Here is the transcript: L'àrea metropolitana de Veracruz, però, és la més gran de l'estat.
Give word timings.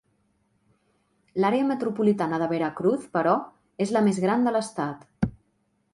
L'àrea 1.43 1.67
metropolitana 1.71 2.39
de 2.43 2.49
Veracruz, 2.55 3.07
però, 3.19 3.35
és 3.87 3.93
la 3.97 4.05
més 4.09 4.21
gran 4.25 4.49
de 4.49 4.55
l'estat. 4.57 5.33